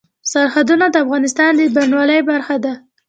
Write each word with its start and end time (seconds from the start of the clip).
سرحدونه 0.31 0.85
د 0.91 0.95
افغانستان 1.05 1.51
د 1.55 1.61
بڼوالۍ 1.75 2.19
برخه 2.29 2.55
ده. 2.63 2.73